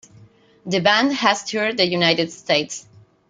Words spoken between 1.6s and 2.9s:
the United States.